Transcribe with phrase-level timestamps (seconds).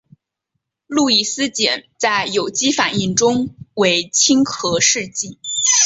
[0.87, 5.37] 路易斯碱在有机反应中为亲核试剂。